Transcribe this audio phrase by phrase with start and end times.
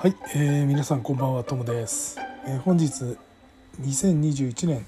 [0.00, 3.16] はい、えー、皆さんこんばんはともです、えー、本日
[3.80, 4.86] 2021年、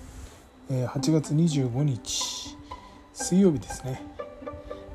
[0.71, 2.57] えー、8月25日
[3.13, 4.05] 水曜日ですね、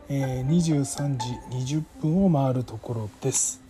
[0.08, 3.62] えー、23時20分を回るところです。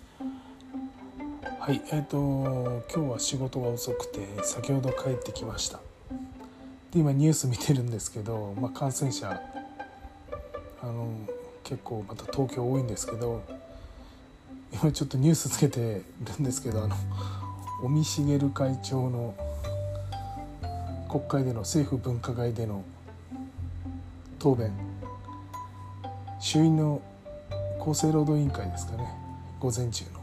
[1.60, 5.80] はいえっ、ー、と今日は仕事が遅くて先ほど帰ってきました。
[6.92, 9.42] で今ニュース見てるんですけど、まあ、感染者
[10.84, 11.10] あの
[11.64, 13.42] 結構また東京多いんですけど
[14.82, 16.04] 今ちょっとニュースつけてる
[16.40, 16.96] んですけどあの
[17.82, 19.34] 尾身茂会長の
[21.10, 22.84] 国会での政府分科会での
[24.38, 24.72] 答弁。
[26.42, 27.02] 衆院の
[27.80, 29.08] 厚生労働委員会ですかね。
[29.60, 30.20] 午前中の。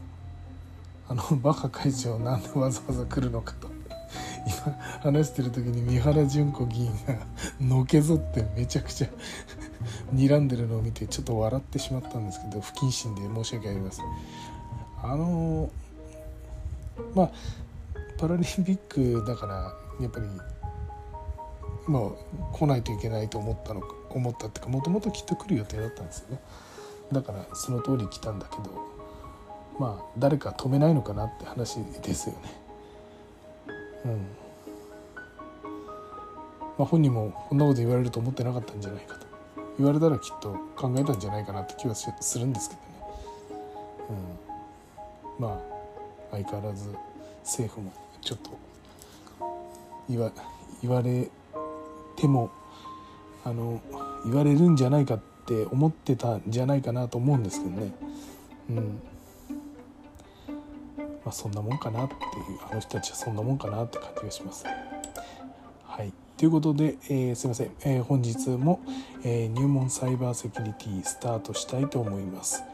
[1.09, 3.67] あのバカ会長なんでわざわざ来るのかと。
[4.45, 7.17] 今話してる時に三原純子議員が
[7.59, 9.07] のけぞってめちゃくちゃ
[10.13, 14.05] 睨んでるのを見てちょっと笑ってしまったんですけど不謹慎で申し訳ありません。
[15.01, 15.69] あの
[17.15, 17.31] まあ
[18.17, 20.25] パラリンピックだからやっぱり
[21.87, 26.39] まあ来ないといけないと思ったのか思ったっていうかもともときっと来る予定だったんですよね。
[27.11, 28.63] だからその通り来たんだけど
[29.79, 32.39] まあ誰か止めないのかなって話ですよね。
[34.05, 34.11] うん。
[36.77, 39.22] まあ本人もこんなこと言われると思ってなかったんじゃないかと。
[39.77, 42.87] 言われたらきっと考えたんじゃないかなって気はするんですけどね、
[45.39, 45.59] うん、まあ
[46.31, 46.89] 相変わらず
[47.43, 48.51] 政府もちょっと
[50.09, 50.31] 言わ
[50.81, 51.29] 言われ
[52.15, 52.51] ても
[53.43, 53.81] あの
[54.25, 57.93] 言われるんじゃないかって思ってたんじゃないかなと思うんですけどね、
[58.69, 59.01] うん。
[61.25, 62.19] まあ、そんなもんかなっていう
[62.69, 64.65] あの人たちはそんなもんかなって感じがします。
[64.65, 64.92] はい
[66.43, 68.81] ということで、えー、すいません、えー、本日も、
[69.23, 72.65] えー、入門サイバーセキュリティスタートしたいと思います。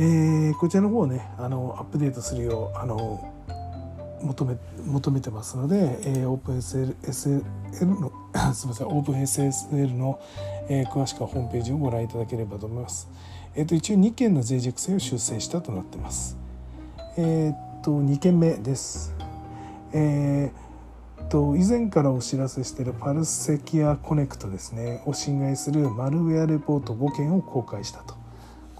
[0.00, 3.34] えー、こちらの方をねあのアップデートするようあの
[4.22, 8.12] 求め求めてますので、えー、OpenSSL の
[8.54, 10.20] すみません OpenSSL の、
[10.68, 13.08] えー、詳しくはホームページをご覧いただければと思います。
[13.54, 16.36] えっ、と一応2件の脆弱性を修正したとなってます。
[17.16, 19.14] えっ、と2件目です。
[19.92, 20.68] えー
[21.28, 28.17] と以前からお知らせしている Pulse Secure Connect ですねを侵害するマルウェアレポート5件を公開したと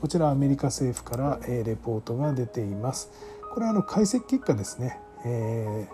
[0.00, 3.10] こちらアメリカ政府から、え、レポートが出ています。
[3.52, 5.88] これはあの解析結果ですね、え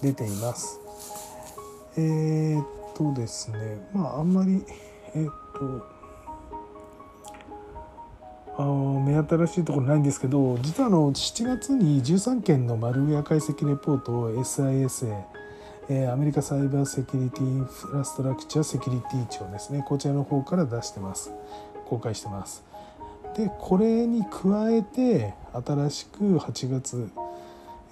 [0.00, 0.80] ー、出ています。
[1.96, 3.88] えー、っとですね。
[3.94, 4.64] まああんまり
[5.14, 5.86] えー、っと
[8.58, 8.64] あ
[9.06, 15.22] 目新しいところないんですけど実はあの7月に13件のマルウェア解析レポートを CISA
[15.88, 21.30] え、アメリカサイバーセキュリティインフラストラクチャーセキュリティ庁ですねこちらの方から出してます。
[21.86, 22.64] 公開してます。
[23.36, 27.10] でこれに加えて新しく8月、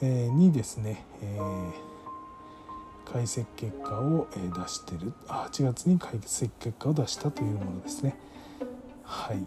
[0.01, 5.13] にですね、えー、解析結果を出してる。
[5.29, 8.17] 8月に解析結果を出したというものですね。
[9.03, 9.39] はい。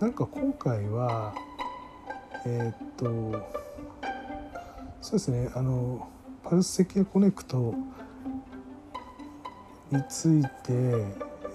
[0.00, 1.34] なんか今回は
[2.44, 3.48] えー、っと
[5.00, 5.50] そうですね。
[5.54, 6.08] あの
[6.44, 7.74] Pulse Secure Connect
[9.90, 10.48] について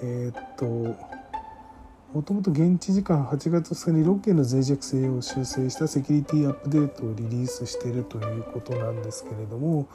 [0.02, 1.13] えー、っと
[2.14, 9.88] もともと現地時間8月2日に6件の脆弱性を修正したセキュリティアップデートをリリースしているということなんですけれども、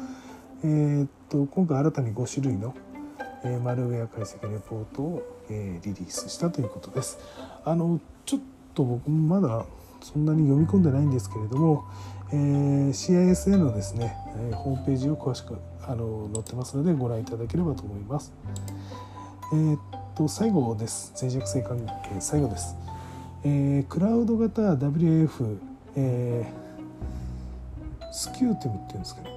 [0.64, 2.74] えー、っと今回新たに5種類の、
[3.44, 7.20] えー、マルウェア解析レポートを、えー、リリースしたということです。
[7.64, 8.40] あのちょっ
[8.74, 9.64] と僕もまだ
[10.00, 11.84] そんなに読み込んでないんですけれども、
[12.32, 14.16] えー、CISA のですね、
[14.50, 18.32] え、ホームページを詳しくあの載ってますのでご覧いただければと思います。
[19.52, 19.78] えー、
[20.18, 22.74] と最後です脆弱性関係最後です。
[23.44, 25.58] えー、クラウド型 WF、
[25.94, 29.30] えー、スキューティムっていうんですかね。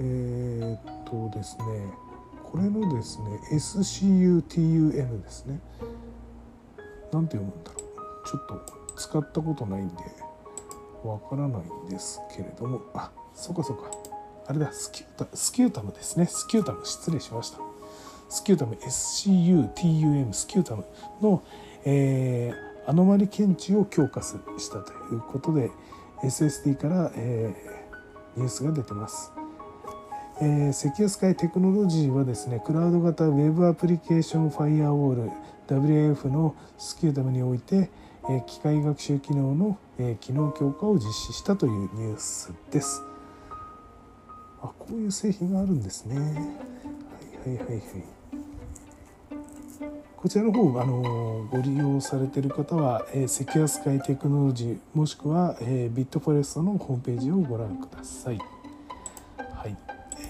[0.00, 0.80] えー、っ
[1.30, 1.64] とですね
[2.42, 5.60] これのですね SCUTUM ですね。
[7.12, 9.94] なんて読むんだろうちょっと使ったことないんで
[11.04, 13.99] わからないんですけれどもあそうかそうか
[14.50, 16.26] あれだスキュータスキュータムですね。
[16.26, 17.58] スキュータム失礼しました。
[18.28, 20.84] スキュータム SCUTUM スキュータム
[21.22, 21.44] の、
[21.84, 24.34] えー、アノマリ検知を強化し
[24.72, 25.70] たということで
[26.24, 29.30] SST から、えー、ニュースが出てます。
[30.42, 35.30] えー、セキュアスカイテクノロジーはですねクラウド型ウェブアプリケーションファイアウォール
[35.68, 37.88] WAF のスキュータムにおいて、
[38.28, 43.09] えー、機械学習機能の、えー、機能強化を実施したというニュースです。
[44.62, 46.16] あこういう製品があるんですね。
[46.16, 46.26] はい
[47.48, 47.80] はいはいはい。
[50.16, 58.38] こちらの方あのご利用されている方は、えー、セキュアスカイテクノロジーもしくは、えー、ビットフォレストのホームページをご覧ください。
[59.54, 59.76] はい。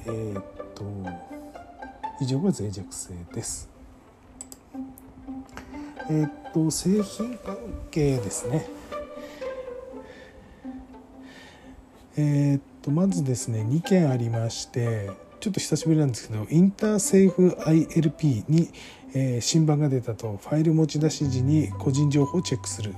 [0.07, 0.45] えー、っ
[0.77, 0.85] と
[2.21, 3.69] 以上が脆弱性です。
[6.09, 7.57] えー、っと製品関
[7.91, 8.69] 係ですね。
[12.17, 15.11] えー、っとまずですね2件ありまして
[15.41, 18.69] ちょっと久しぶりなんですけどインターセーフ ILP に、
[19.15, 22.95] えー、新版が出たとファイル持ち出し時に個人情報をチェックする、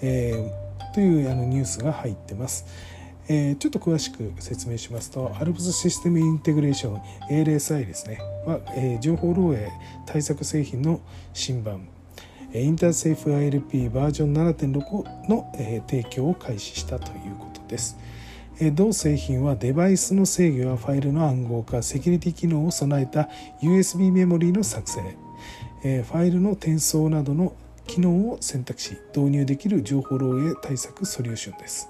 [0.00, 2.66] えー、というあのニュースが入ってます。
[3.26, 7.00] えー、ちょっと詳しく説明しますと ALPS システムインテグレーション
[7.30, 9.70] ALSI ですねは、えー、情報漏洩
[10.04, 11.00] 対策製品の
[11.32, 11.88] 新版
[12.52, 17.96] インターセーフ ILP バージョン7.6の、えー、提供を開始したということです。
[18.74, 23.28] 同製品はデバイスの制御やファイルの暗号化セキュリティ機能を備えた
[23.60, 25.00] USB メモリーの作成
[25.82, 27.54] ファイルの転送などの
[27.86, 31.88] 機能を選択し導入できる情報漏洩対策ソリューションです。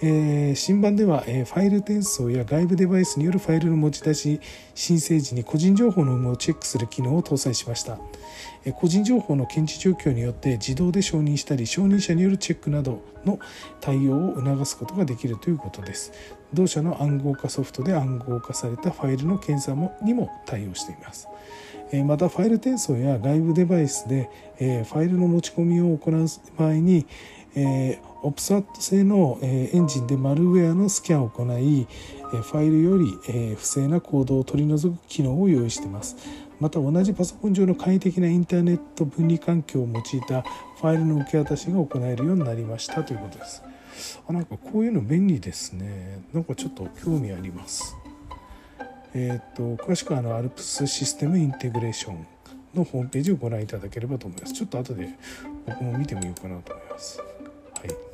[0.00, 4.40] え、新版では、え、ファイル転送や外部デバイスによるファイルの持ち出し
[4.74, 7.98] 申請時に個人情報の有無をチェックする機能を搭載しました、
[8.74, 13.38] 個人情報の検知状況によって自動で承認したり承認者によるチェックなどの
[13.80, 16.12] 対応を促すことができるということです。
[16.52, 21.28] 同社の暗号化ソフトで暗号化されたファイルの検査もにも対応しています。
[22.04, 24.28] またファイル転送や外部デバイスで
[24.58, 26.26] ファイルの持ち込みを行う
[26.58, 27.06] 場合に
[27.54, 31.86] え、オプサット製の、エンジンでマルウェアのスキャンを行い、
[32.30, 36.16] ファイルより、不正なコードを取り除く機能を用意しています。
[36.60, 43.62] また同じパソコン上の簡易的なインターネット分離環境を用いたファイルの受け渡しが行えるようになりましたということです。
[44.28, 46.22] あなんかこういうの便利ですね。
[46.32, 47.96] なんかちょっと興味あります。
[49.14, 52.26] えっ、と詳しくはあの ALPS システムインテグレーション
[52.74, 54.52] のホームページをご覧いただければと思います。
[54.52, 55.08] ちょっと後で
[55.66, 57.18] 僕も見てみようかなと思います。
[57.20, 58.08] はい。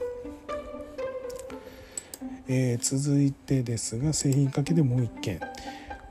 [2.47, 5.41] えー、続いてですが製品かけでもう1件。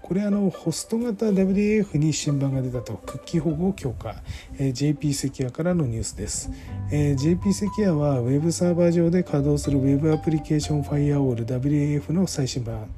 [0.04, 4.16] これあのホスト型 WAF に新版が出たとクッキー保護強化、
[4.60, 6.52] えー、JP セキュアからのニュースです、
[6.92, 12.94] えー、JP セキュアは Web サーバー上で稼働する Web アプリケーションファイアウォール WAF の最新版、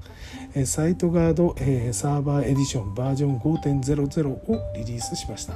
[0.55, 5.53] えー、サイトガード、えー、サーバーエディションバージョン5.00をリリースしました、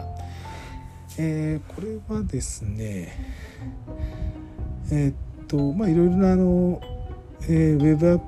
[1.17, 3.11] えー、これはですね
[4.91, 5.15] えー、っ
[5.47, 6.79] とまあいろいろなあの、
[7.41, 8.21] えー、ウェブウ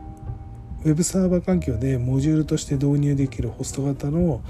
[0.83, 4.41] ウェブサーバー環境でモジュールとして導入できるホスト型の、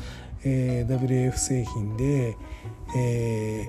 [0.46, 2.38] えー、WF 製品で、
[2.96, 3.68] え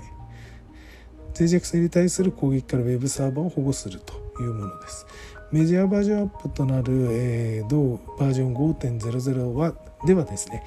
[1.33, 5.07] ー、脆弱性に対する攻撃からウェブサーバーを保護するというものです。
[5.51, 9.75] メジャーバージョンアップとなる、えー、同バージョン5.00は
[10.07, 10.65] ではですね、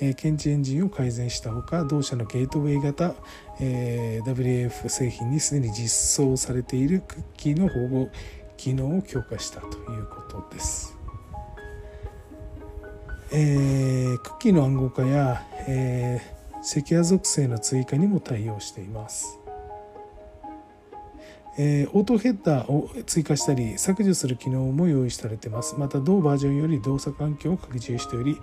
[0.00, 3.14] え検知エンジンを改善したほか同社のゲートウェイ型、
[3.60, 8.08] え WAF 製品にすでに実装されているクッキーの保護
[8.56, 10.99] 機能を強化したということです。
[13.32, 19.38] えー、クッキーの暗号化や、えー、セキュア属性の追加にも対応しています。
[21.58, 25.76] えー、オートヘッダーを追加したり削除する機能も用意されています。
[25.76, 28.38] また同バージョンより動作環境を拡充しており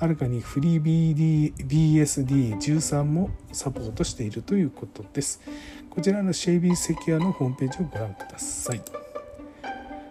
[0.00, 5.42] はるかにフリー BSD13 もサポートしているということです。
[5.90, 8.80] こちらのシェイビーセキュアのホームページをご覧ください。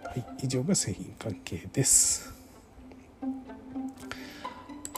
[0.04, 2.39] はい、以上が製品関係です。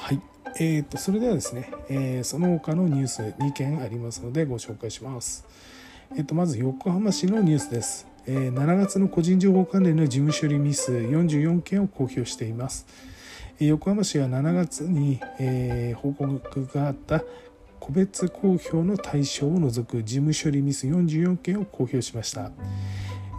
[0.01, 0.21] はい、
[0.59, 5.45] えーと、それではですね、えー、その他のニュース2件ありますのでご紹介します。
[6.15, 8.07] えーと、まず横浜市のニュースです。
[8.25, 12.87] えー、7月の個人情報関連の事務処理ミス44件を公表しています。
[13.59, 17.23] 横浜市は7月に、えー、報告があった
[17.79, 22.51] 個別公表の対象を除く事務処理ミス44件を公表しました、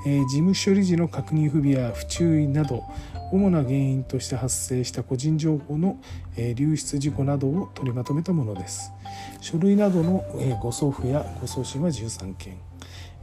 [0.06, 2.84] えー、事務処理時の確認不備や不注意など
[3.32, 5.98] 主な原因として発生した個人情報の、
[6.36, 8.92] え、流出事故などを取りまとめたものです
[9.40, 12.58] 書類などの、えー、誤送付や誤送信は13件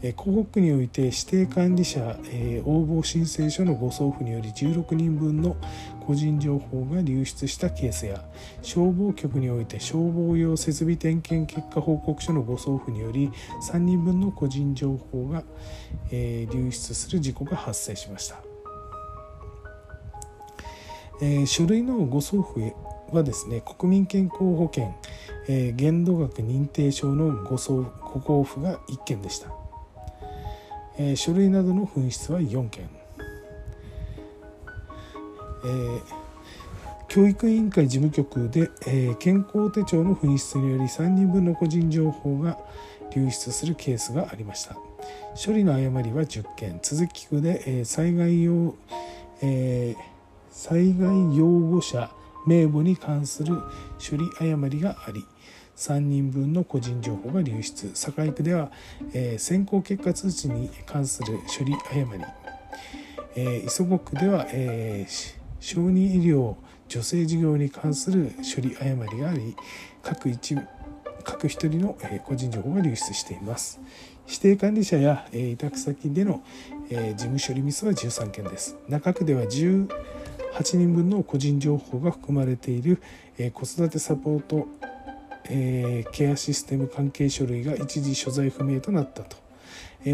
[0.01, 5.57] 広告において指定管理者、え応募申請書の誤送付により16人分の
[6.07, 8.23] 個人情報が流出したケースや
[8.61, 13.29] 消防局において消防用設備点検結果報告書の誤送付により
[13.69, 15.43] 3人分の個人情報が、
[16.11, 18.49] え流出する事故が発生しました。
[21.21, 22.73] えー、書類の誤送付
[23.11, 24.93] はですね国民健康保険、
[25.47, 29.49] えー、限度額認定証の誤送誤交付が1件でした、
[30.97, 32.89] えー、書類などの紛失は4件、
[35.65, 36.01] えー、
[37.07, 42.57] 教育委員会事務局で、えー、健康手帳の紛失により3人分の個人情報が
[43.15, 44.75] 流出するケースがありました。
[45.43, 46.79] 処理の誤りは10件。
[46.81, 48.75] 続き区で、えー、災害用、
[49.41, 50.08] えー、
[50.59, 52.11] 災害用護者
[52.45, 53.61] 名簿に関する
[53.97, 55.25] 処理誤りがあり
[55.77, 57.89] 3人分の個人情報が流出。
[57.93, 58.69] 堺区では、
[59.13, 62.23] えー、先行結果通知に関する処理誤り、
[63.37, 66.55] えー、磯子区では、えー、小児医療
[66.89, 69.55] 女性事業に関する処理誤りがあり
[70.03, 70.57] 各一
[71.23, 73.79] 各一人の個人情報が流出しています。
[74.27, 76.43] 指定管理者や委託先での
[76.89, 78.77] 事務処理ミスは13件です。
[78.89, 79.87] 中区では10
[80.53, 83.01] 8人分の個人情報が含まれている、
[83.38, 84.68] え子育てサポート、
[85.50, 89.38] えケアシステム関係書類が一時所在不明となったと。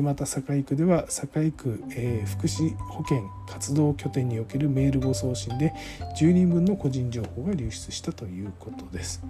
[0.01, 5.73] また堺区では堺区、え福祉保健活動拠点におけるメール誤送信で
[6.17, 9.23] 10人分の個人情報が流出したということです。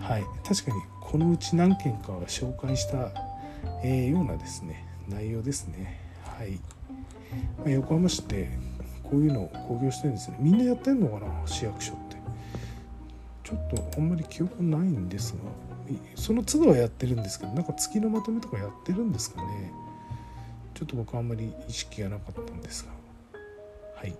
[0.00, 3.10] はい、確かにこのうち何件かは紹介した、
[3.82, 5.98] えようなですね内容ですね。
[6.22, 6.60] はい、
[7.64, 8.50] ま横浜市って
[9.04, 10.36] こういうのを公表してるんですね。
[10.40, 11.46] みんなやってんのかな？
[11.46, 12.16] 市役所って。
[13.44, 15.38] ちょっとあんまり記憶ないんですが
[16.14, 19.70] その都度はやってるんですけどなんか月のまとめとかやってるんですかね。
[20.72, 22.92] ちょっと僕あんまり意識がなかったんですが。
[23.96, 24.16] はい。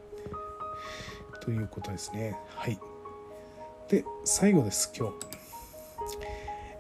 [1.40, 2.36] ということですね。
[2.54, 2.78] はい。
[3.88, 5.14] で最後です今日。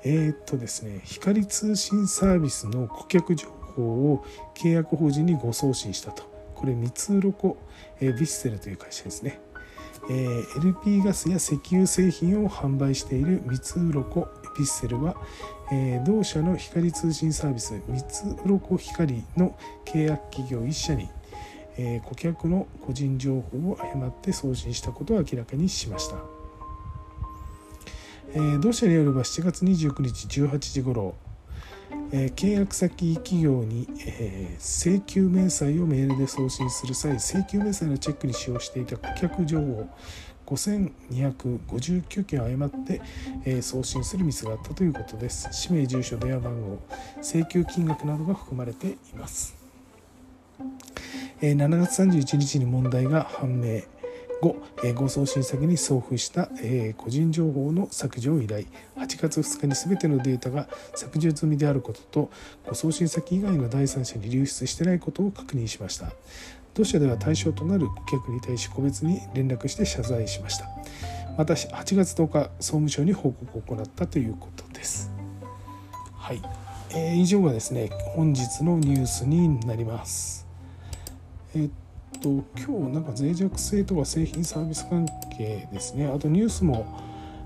[0.04, 1.00] えー、っとですね。
[1.04, 6.33] 光通信サービスの顧客情報を契約法人に誤送信したと。
[6.64, 7.58] これ三つ鱗、
[8.00, 9.38] えー、ヴィッセルという会社ですね、
[10.08, 15.14] えー、LP ガスや石油製品を販売している三つ鱗ヴィッセルは、
[15.70, 19.54] えー、同社の光通信サービス三つ鱗光の
[19.84, 21.10] 契約企業1社に、
[21.76, 26.16] えー、顧客の個人情報を誤って送信したことを明らかにしました、
[28.36, 31.14] え、同社によれば7月29日18時ごろ
[32.16, 39.88] え契約先企業に、え請求明細をメールで送信する際請求明細のチェックに使用していた顧客情報
[40.46, 43.02] 5259件を誤って、
[43.44, 45.48] え送信するミスがあったということです。
[45.50, 46.78] 氏名住所電話番号
[47.20, 49.56] 請求金額などが含まれています。
[51.40, 53.80] 7月31日に問題が判明。
[54.44, 58.66] 5、えー、誤送信先に送付した、えー、個人情報の削除を依頼。
[58.96, 62.30] 8月2日に全てのデータが削除済みであることと
[62.66, 66.12] 誤送信先以外の第三者に流出してないことを確認しました。
[66.74, 70.68] 同社では対象となる顧客に対し個別に連絡して謝罪しました。
[71.38, 75.10] また8月10日総務省に報告を行ったということです。
[76.16, 76.42] はい、
[76.90, 80.46] えー、以上がですね本日のニュースになります。
[81.54, 81.70] えー
[82.20, 85.06] と今日なんか脆弱性とか製品サービス関
[85.36, 86.06] 係ですね。
[86.06, 86.86] あとニュースも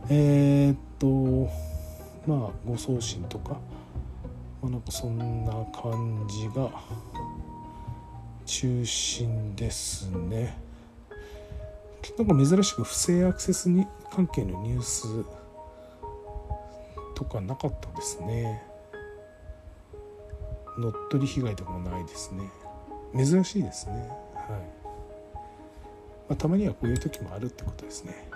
[0.08, 1.50] えー、っと
[2.26, 3.58] まあ誤送信とか、
[4.62, 6.70] まあ、なんかそんな感じが
[8.46, 10.56] 中心ですね。
[12.16, 15.06] なんか珍しく不正アクセスに関係のニュース
[17.14, 18.62] とかなかったですね。
[20.78, 22.50] 乗っ取り被害とかもないですね。
[23.14, 24.27] 珍しいですね。
[24.48, 24.60] はい。
[26.28, 28.28] まあ、たまにはこういう時もあるってことですね。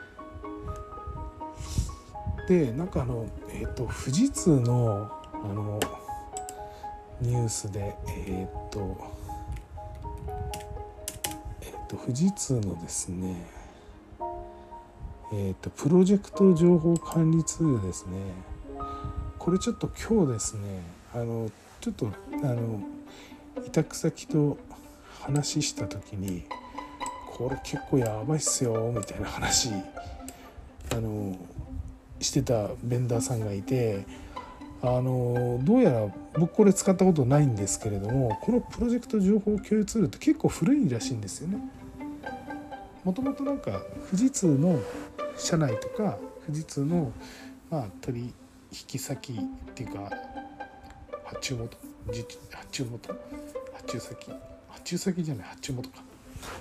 [2.49, 5.81] でなんかあのえ、ー、と富士通のあの
[7.21, 7.95] ニュースで
[8.27, 8.97] えっ、ー、と
[11.61, 13.47] えっ、と富士通のですね
[15.33, 18.13] えっ、とプロジェクト情報管理ツールですね。
[19.39, 20.83] これちょっと今日ですね
[21.15, 21.51] あの
[21.81, 22.81] ちょっとあの
[23.67, 24.57] 委託先と
[25.23, 26.45] 話した時に
[27.27, 29.71] これ結構やばいっすよみたいな話
[30.93, 31.37] あの
[32.21, 34.05] してたベンダーさんがいて
[34.83, 41.59] あのどうやら僕これ使ったことないんですけれどもこのプロジェクト情報共有ツールって結構古いらしいんですよね。
[43.05, 44.79] もともとなんか富士通の
[45.37, 47.13] 社内とか富士通の
[47.71, 48.33] まあ取
[48.93, 50.11] 引先っていうか
[51.25, 51.77] 発注元
[52.51, 53.15] 発注元
[53.73, 54.31] 発注先
[54.73, 55.97] 発注先じゃない発注元か、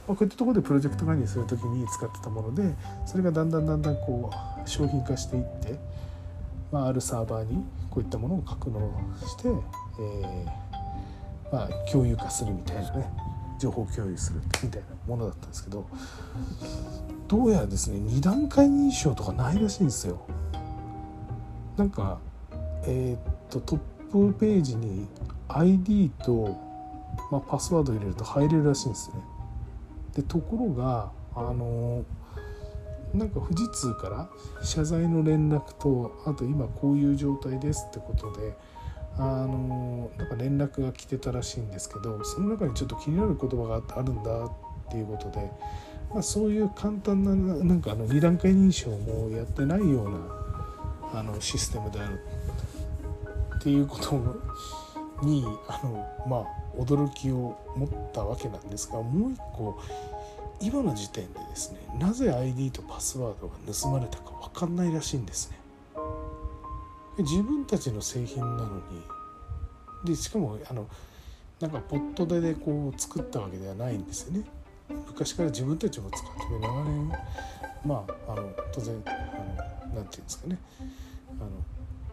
[0.07, 2.75] まあ、こういったところでプロジェクト管理する時に使ってたもので
[3.05, 4.31] それがだんだんだんだんこ
[4.65, 5.79] う商品化していって、
[6.71, 8.91] まあ、あるサーバーにこういったものを格納
[9.25, 10.45] して、えー、
[11.51, 13.09] まあ、共有化するみたいなね
[13.59, 15.85] 情報共有するみたいなものだったんですけど
[17.27, 20.25] どうやらですね2段階認証とかないらしいんですよ。
[21.77, 22.19] なんか
[22.85, 23.79] えー、っとトッ
[24.11, 25.07] プページに
[25.47, 26.57] ID と、
[27.31, 29.21] まあ、パスワード入れると入れるらしいんですね。
[30.15, 32.03] でところがあの
[33.13, 34.29] なんか富士通から
[34.63, 38.55] 謝罪の連絡とあと今こういう状態ですってことで
[39.17, 44.51] あのなんか連絡が来てたらしいんですけどその中にちょっと気になる言葉があるんだっ
[44.89, 45.51] ていうことで、
[46.13, 52.19] まあ、そういう簡単ななんかあの2段階認証もやってないようなあのシステムである
[53.57, 54.15] っていうこと
[55.23, 59.79] にあのまあ驚きを持ったわけなんですがもう一個
[60.61, 65.57] 今の時点でですねなぜ ID とパスワードが盗まれたか分かんないらしいんですね。
[67.17, 68.81] 自分たちの製品なのに
[70.05, 70.87] でしかもあの
[71.59, 74.45] なんかポットででこう作ったわけではないんですよね。
[75.07, 77.11] 昔から自分たちも使って長年
[77.85, 79.09] まああの当然あ
[79.89, 80.57] のなんていうんですかね。
[81.39, 81.49] あの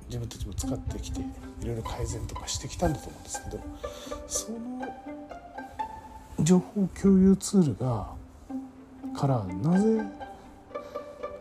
[0.09, 1.25] 自分たちも使ってきてい
[1.67, 3.63] ろいろ改善とかしてきたんだと思うんですけど
[4.27, 4.59] その
[6.41, 8.09] 情報共有ツールが
[9.15, 10.03] からなぜ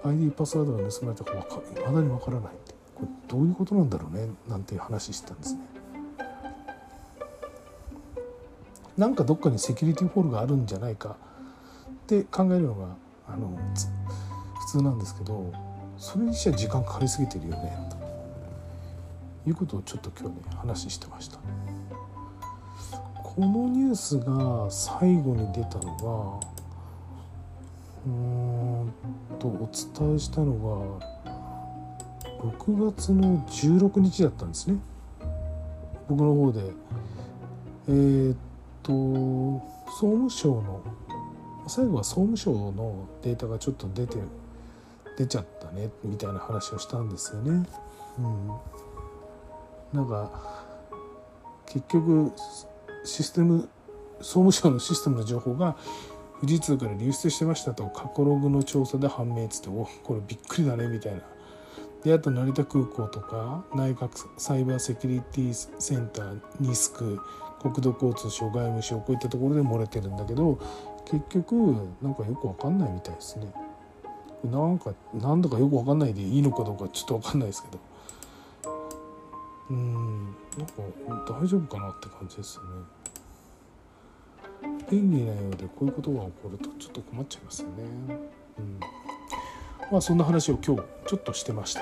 [0.03, 1.35] ID パスワードが盗まれたかい
[1.85, 5.61] まだにわからないってこれどういうことなんだろうねなんて話してたんですね。
[8.97, 11.17] なんかどっかにセキュリティフォールがあるんじゃないか
[11.89, 12.95] って考えるのが
[13.27, 13.55] あの
[14.59, 15.53] 普通なんですけど
[15.97, 18.06] それにしては時間かかりすぎてるよねと
[19.47, 21.39] いうことをちょっと今日ね話してました
[23.23, 26.57] このニュースが最後に出たのが
[28.05, 28.93] うん
[29.39, 31.17] とお伝えしたのが
[32.39, 34.79] 6月の16日だったんですね。
[36.07, 36.61] 僕の方で。
[37.89, 38.37] えー、っ
[38.83, 38.93] と
[39.91, 40.81] 総務省の
[41.67, 44.17] 最後は総務省のデータがちょっと出て
[45.17, 47.67] 出ちゃったねみたいな話をしたんですよね。
[48.19, 48.51] うん、
[49.93, 50.31] なんか
[51.65, 52.31] 結局
[53.03, 53.69] システム
[54.19, 55.77] 総務省のシステムの情報が
[56.41, 61.21] 富士通から流出してましたと過去ログの調査で判明っつっておこれびっくりだねみたいな。
[62.03, 67.19] であと成田空港とか内閣サイバーセキュリティセンターニスク
[67.59, 70.59] 国土交通省外務省こういったところで漏れてるんだけど
[71.05, 71.53] 結局
[72.01, 73.51] なんかよく分かんないみたいですね。
[74.43, 77.79] なんかなんだかよく分かんないでいいのかどうかちょっと分かんないですけど
[79.69, 82.69] うんなんか大丈夫かなって感じですよね。
[84.89, 87.83] 便利なようでこういうことが起こるとちょっと困っちゃいますよね。
[88.57, 88.79] うん、
[89.91, 91.81] まあそんな話を今日ちょっとしてました。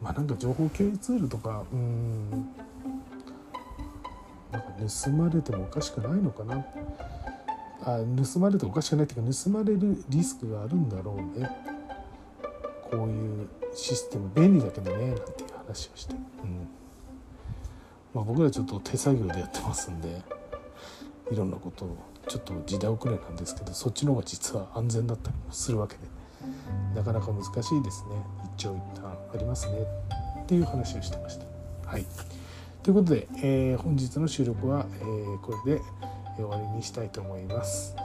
[0.00, 2.30] まあなんか情報共有ツールとかうん
[4.52, 4.68] なんか
[5.04, 6.64] 盗まれてもおかしくないのかな。
[7.82, 7.98] あ
[8.32, 11.50] 盗まれておかしくないっていうか盗まれるリスクがあるんだろうね。
[12.90, 16.14] こういうシステム便利だけどねなんていう話をして。
[16.14, 16.68] うん
[18.14, 20.22] まあ、僕らちょっと手作業でやってますんで。
[21.30, 21.96] いろんなことを
[22.28, 26.00] ちょっと時代遅れなんですけどそっちの方が実は安全だったりもするわけで
[26.94, 28.10] なかなか難しいですね
[28.56, 29.78] 一長一短ありますね
[30.42, 31.46] っていう話をしてました。
[31.88, 32.06] はい
[32.82, 35.80] ということで、えー、本日の収録は、えー、これで
[36.36, 37.96] 終わりにしたいと思います。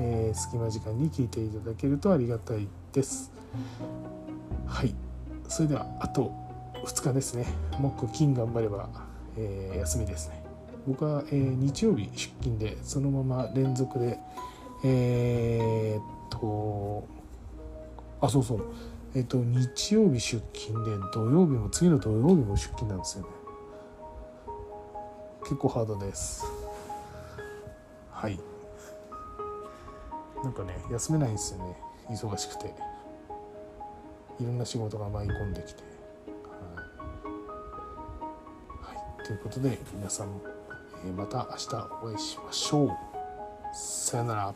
[0.00, 3.30] えー、隙間時間に聞いていただけるとありがたいです。
[4.66, 4.94] はい、
[5.48, 6.32] それではあと
[6.84, 7.46] 2日ですね。
[7.78, 8.88] 木金頑張れば、
[9.36, 10.42] えー、休みですね。
[10.86, 14.18] 僕は、えー、日曜日出勤でそのまま連続で
[14.84, 17.06] えー、っと
[18.20, 18.64] あそうそう。
[19.14, 23.30] えっと日曜日出勤で土曜日も次の土曜日も出勤なんですよね。
[25.42, 26.44] 結構ハードです。
[28.10, 28.38] はい。
[30.42, 31.76] なんかね休めないんですよね。
[32.10, 32.93] 忙しくて。
[34.40, 35.82] いろんな仕事が舞い込んできて
[38.82, 40.28] はい、ということで皆さん
[41.16, 42.90] また明日お会いしましょう。
[43.74, 44.54] さよなら。